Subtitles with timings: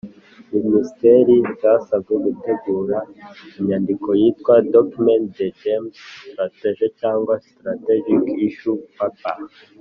[0.61, 2.97] minisiteri zasabwe gutegura
[3.59, 5.95] inyandiko yitwa “document de thèmes
[6.29, 9.37] stratégique” cyangwa “strategic issues paper”